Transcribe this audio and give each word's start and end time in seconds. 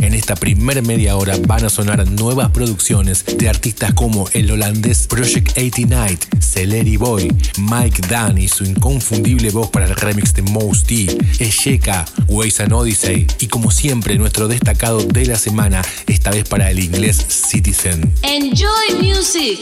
En 0.00 0.14
esta 0.14 0.36
primera 0.36 0.80
media 0.80 1.16
hora 1.16 1.36
van 1.46 1.64
a 1.64 1.68
sonar 1.68 2.08
nuevas 2.08 2.50
producciones 2.50 3.24
de 3.24 3.48
artistas 3.48 3.92
como 3.94 4.28
el 4.32 4.50
holandés 4.50 5.06
Project 5.06 5.50
89, 5.58 6.18
Celery 6.40 6.96
Boy, 6.96 7.28
Mike 7.58 8.02
Dunn 8.08 8.38
y 8.38 8.48
su 8.48 8.64
inconfundible 8.64 9.50
voz 9.50 9.68
para 9.70 9.86
el 9.86 9.96
remix 9.96 10.34
de 10.34 10.42
Mouse 10.42 10.84
T, 10.84 11.06
Esheka, 11.40 12.04
Ways 12.28 12.60
and 12.60 12.72
Odyssey 12.72 13.26
y 13.40 13.48
como 13.48 13.70
siempre 13.70 14.16
nuestro 14.16 14.46
destacado 14.46 15.02
de 15.02 15.26
la 15.26 15.36
semana, 15.36 15.82
esta 16.06 16.30
vez 16.30 16.48
para 16.48 16.70
el 16.70 16.78
inglés 16.78 17.24
Citizen. 17.28 18.12
Enjoy 18.22 19.02
music. 19.02 19.58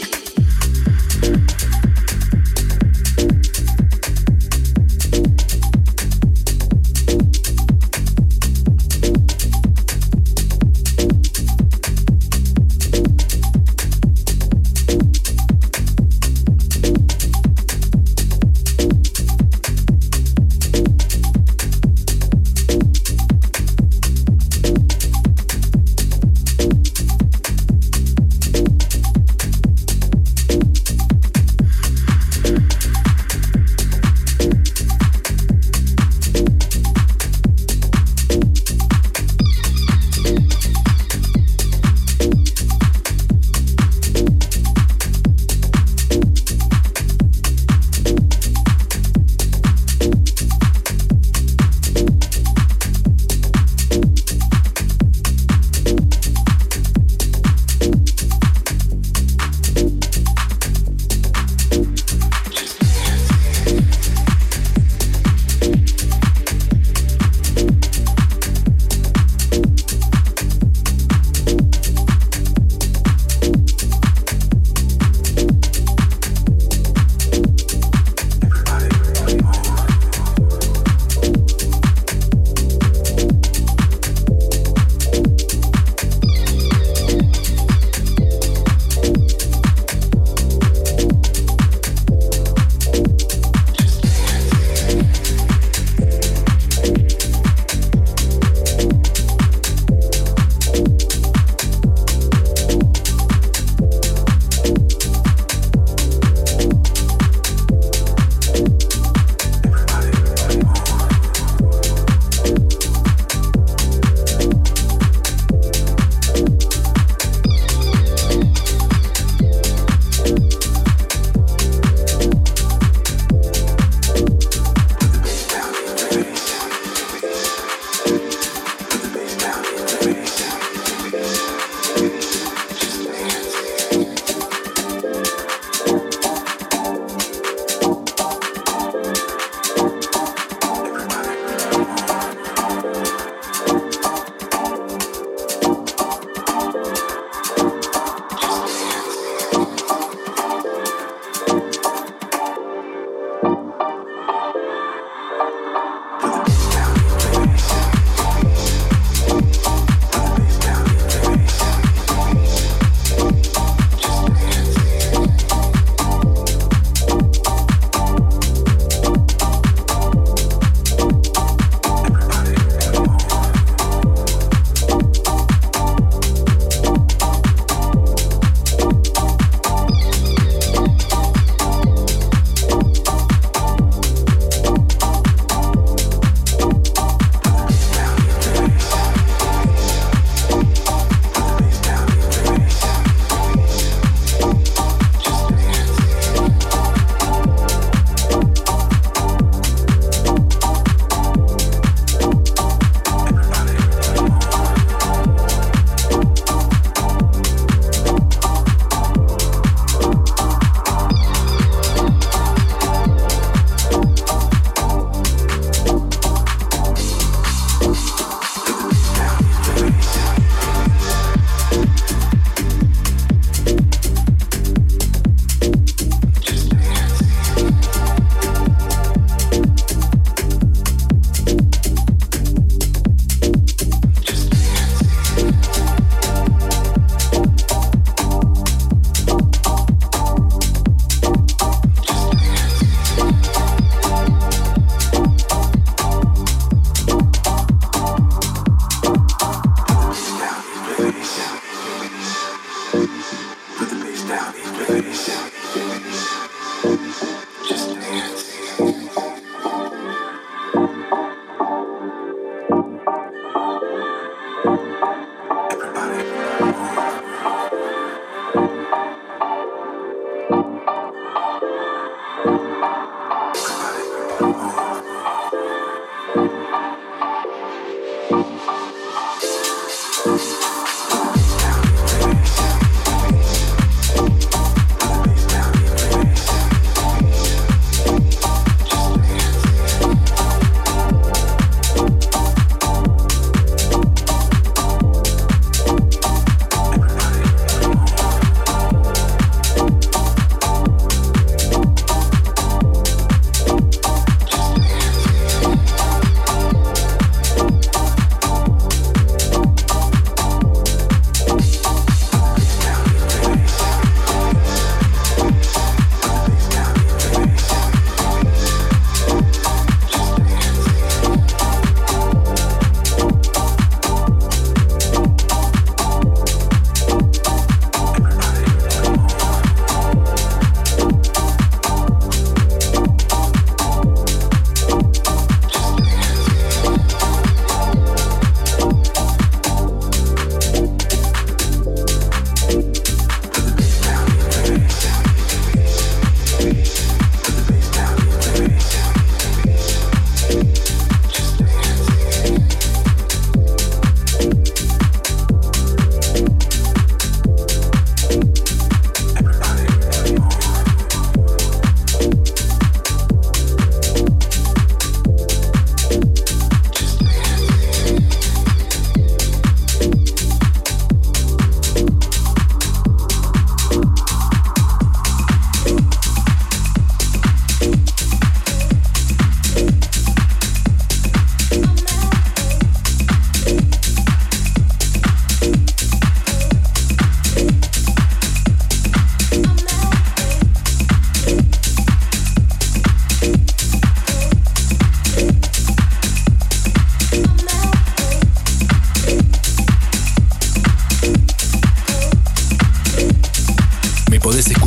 Thank 280.27 280.66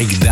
like 0.00 0.18
that. 0.20 0.29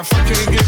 If 0.00 0.14
I 0.14 0.28
can't 0.28 0.52
get 0.52 0.67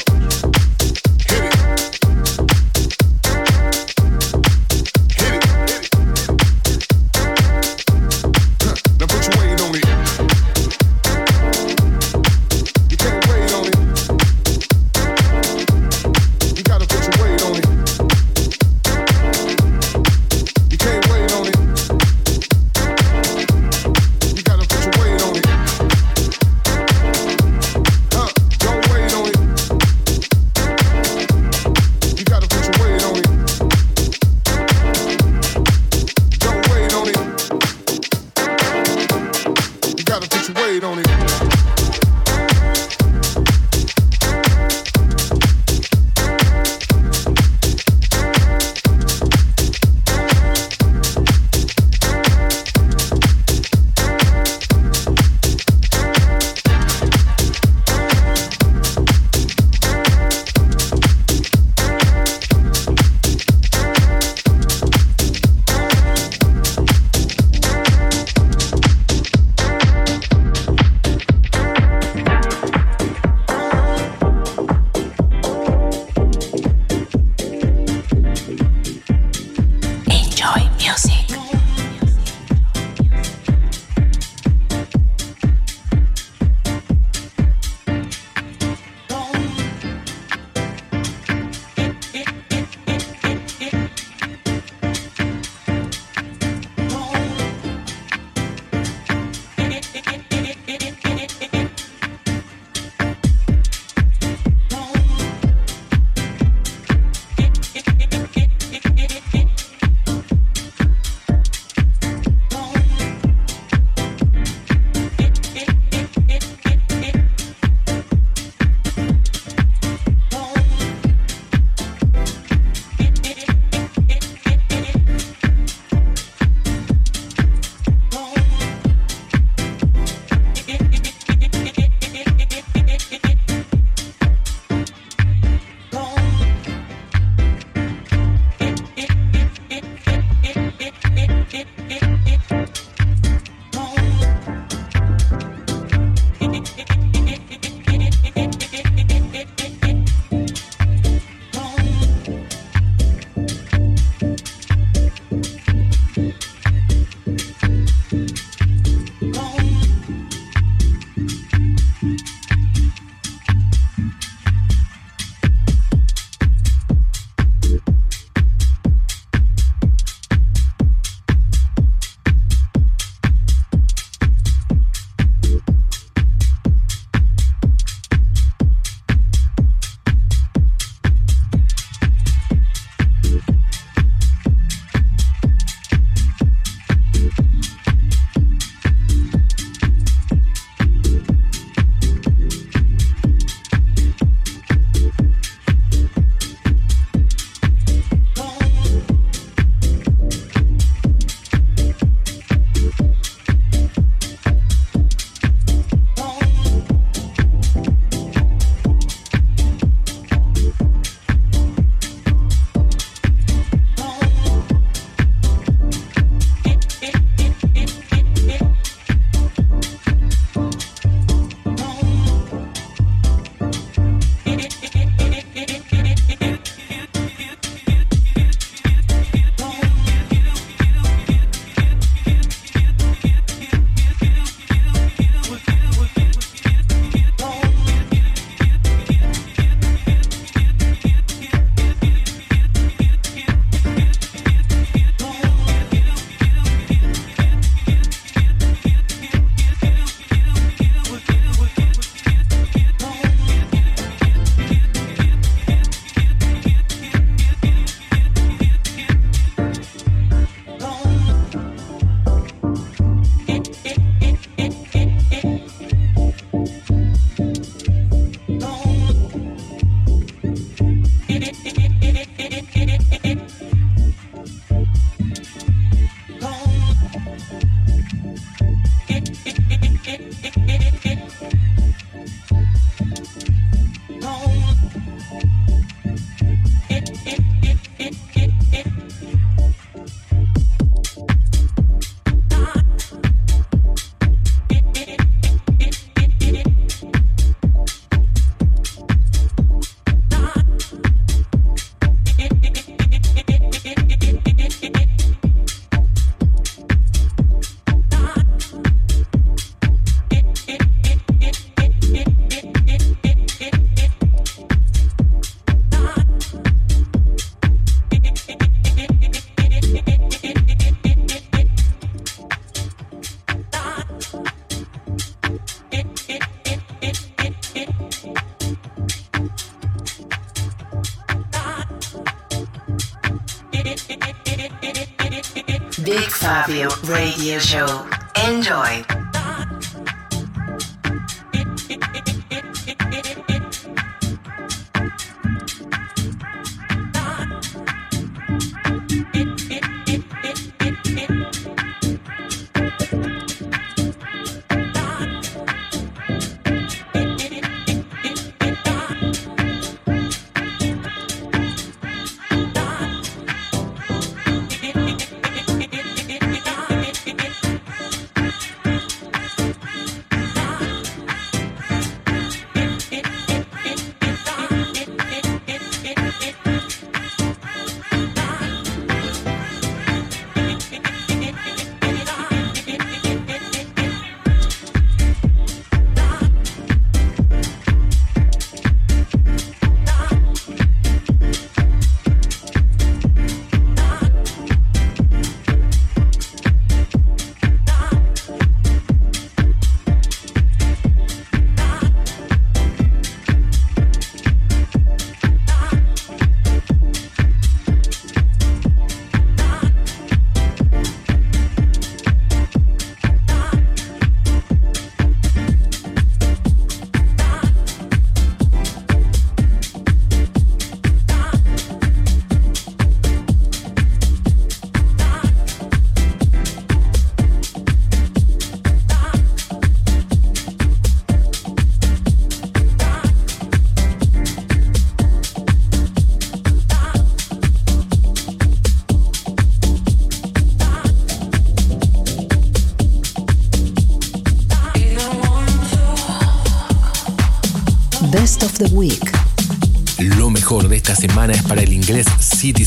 Radio 337.51 337.59
Show. 337.59 338.09
Enjoy. 338.47 339.20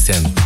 Citizen, 0.04 0.43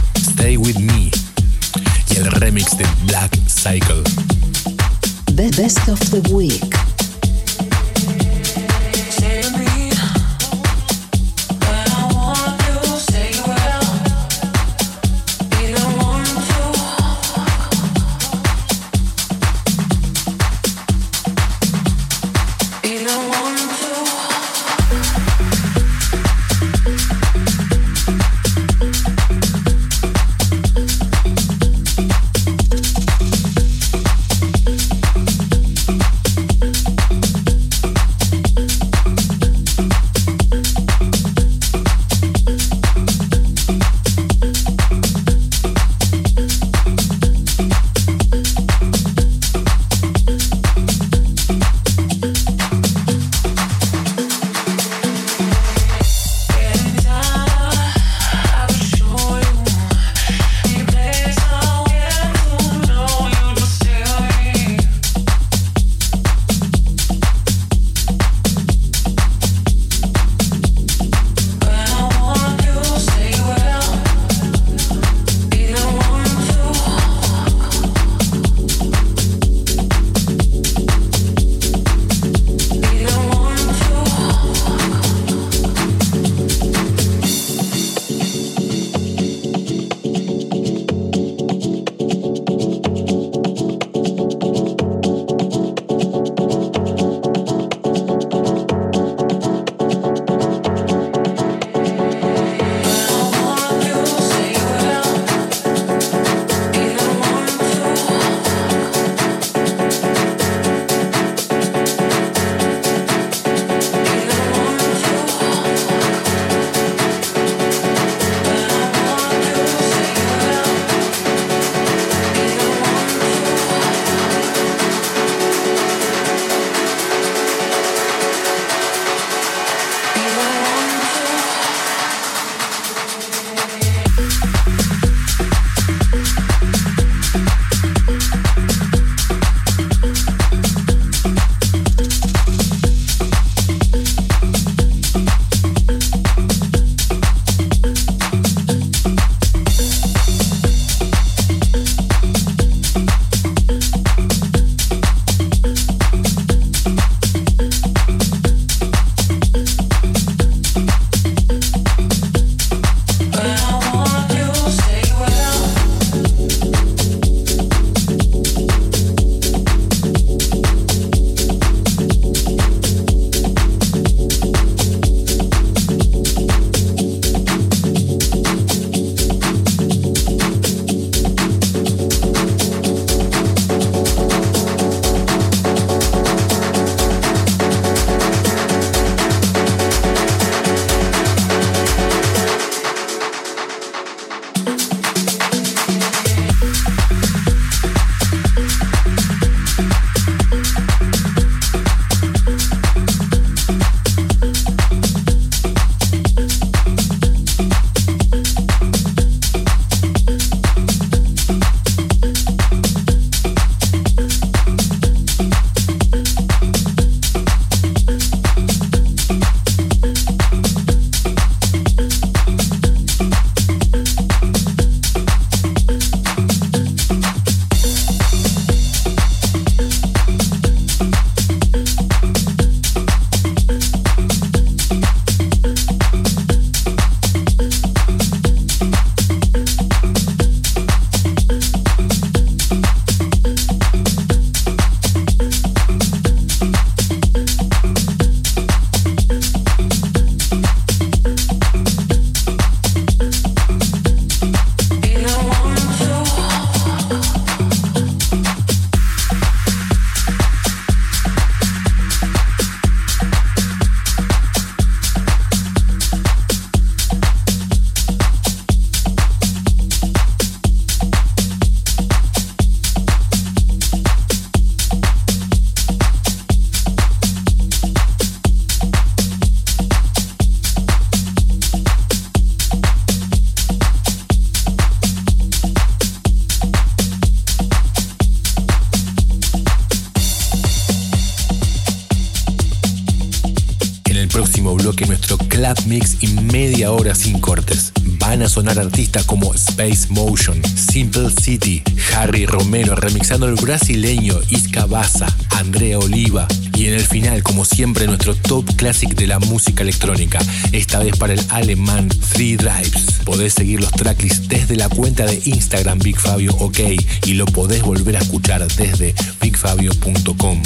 El 303.31 303.55
brasileño 303.57 304.41
Isca 304.49 304.87
Baza, 304.87 305.27
Andrea 305.51 305.99
Oliva 305.99 306.49
y 306.75 306.87
en 306.87 306.95
el 306.95 307.07
final, 307.07 307.43
como 307.43 307.67
siempre, 307.67 308.07
nuestro 308.07 308.35
top 308.35 308.75
classic 308.75 309.11
de 309.11 309.27
la 309.27 309.39
música 309.39 309.83
electrónica, 309.83 310.39
esta 310.73 310.99
vez 310.99 311.15
para 311.19 311.35
el 311.35 311.41
alemán 311.51 312.09
Three 312.33 312.57
Drives. 312.57 313.21
Podés 313.27 313.53
seguir 313.53 313.81
los 313.81 313.93
tracklists 313.93 314.49
desde 314.49 314.77
la 314.77 314.89
cuenta 314.89 315.27
de 315.27 315.43
Instagram 315.45 315.99
Big 315.99 316.19
Fabio 316.19 316.53
OK 316.57 316.79
y 317.27 317.35
lo 317.35 317.45
podés 317.45 317.83
volver 317.83 318.17
a 318.17 318.21
escuchar 318.21 318.67
desde 318.67 319.15
bigfabio.com. 319.43 320.63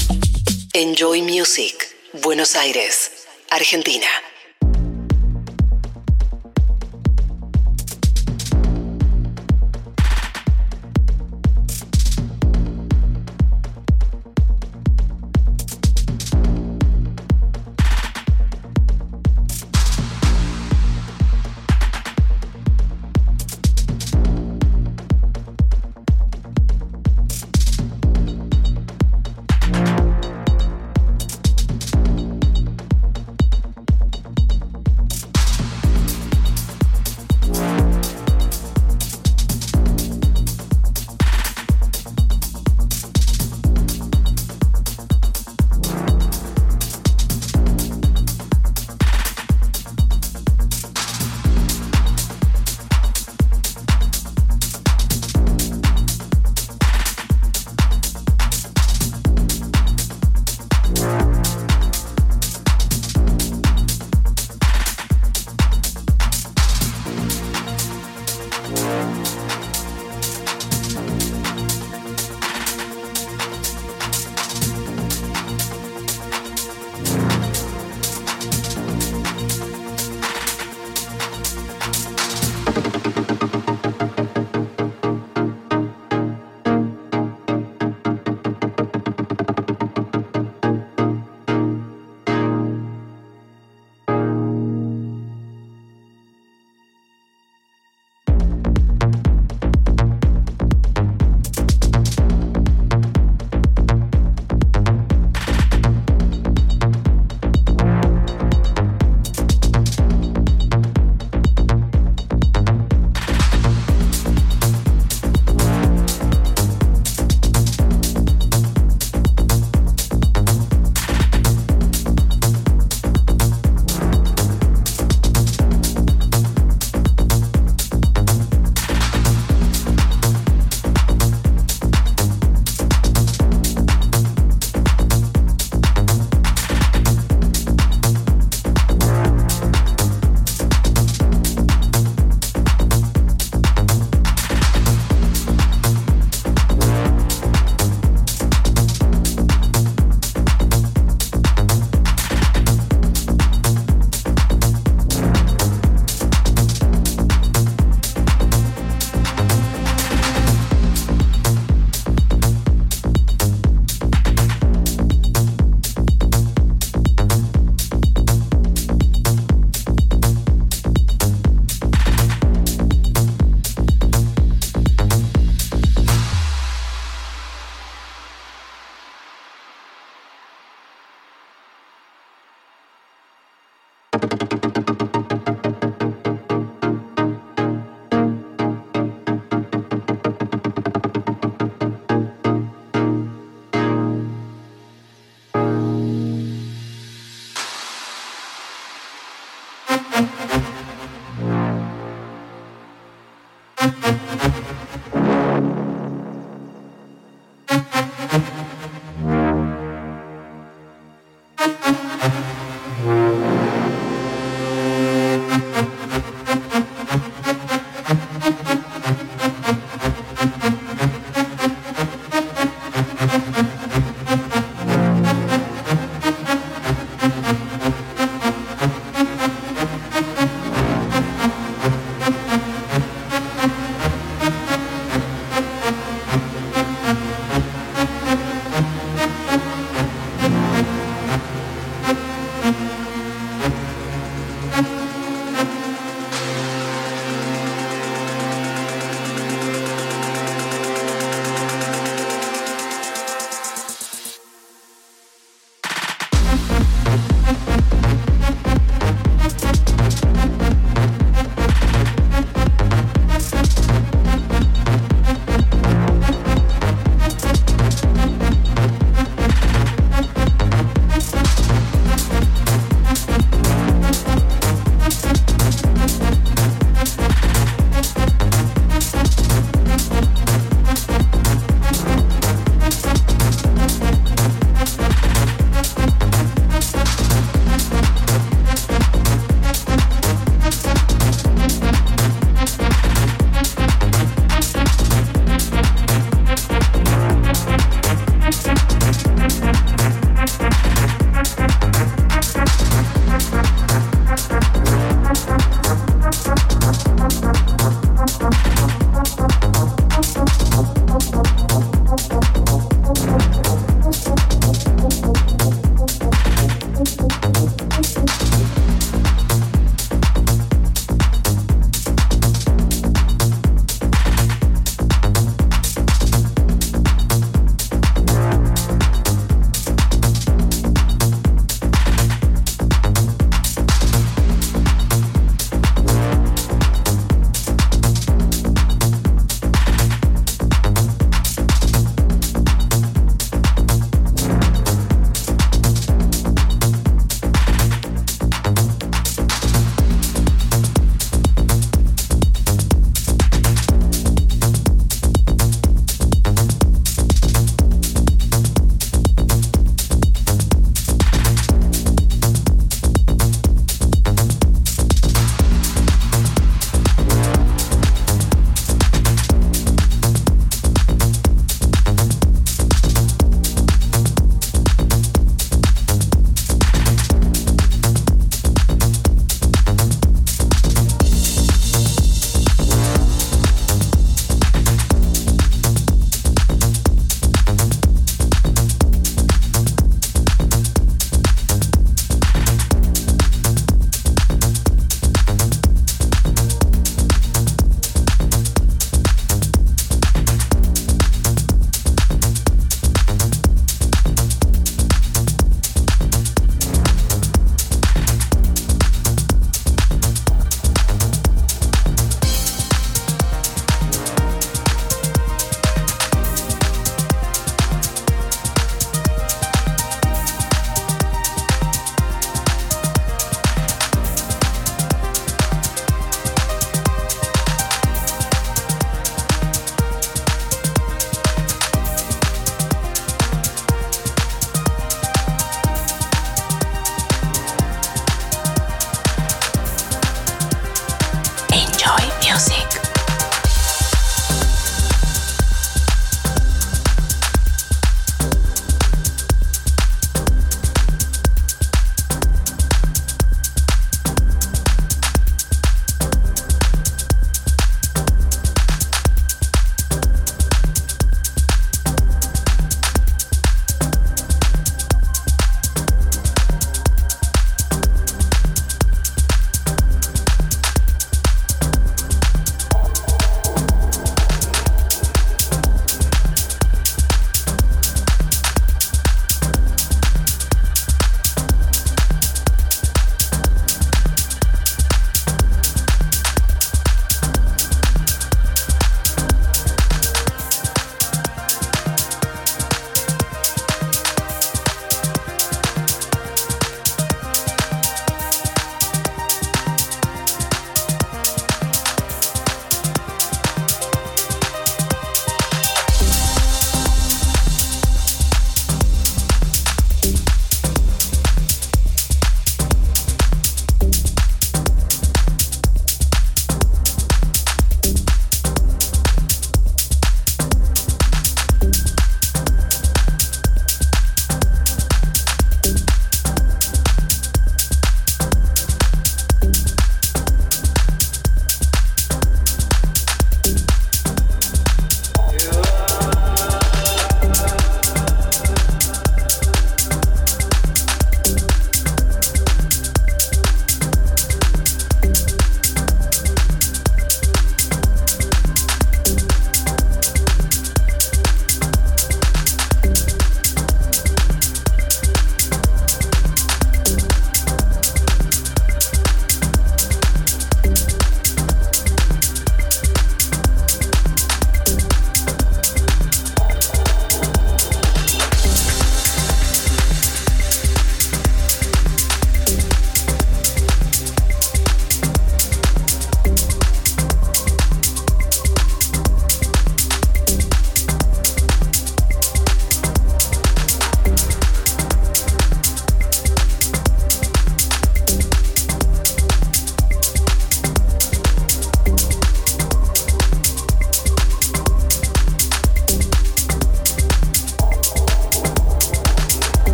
Enjoy 0.72 1.20
Music, 1.20 1.75
Buenos 2.22 2.55
Aires, 2.55 3.11
Argentina. 3.51 4.07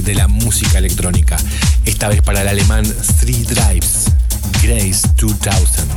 De 0.00 0.14
la 0.14 0.26
música 0.26 0.78
electrónica, 0.78 1.36
esta 1.84 2.08
vez 2.08 2.22
para 2.22 2.40
el 2.40 2.48
alemán 2.48 2.82
Three 3.20 3.42
Drives, 3.44 4.06
Grace 4.62 5.06
2000. 5.18 5.91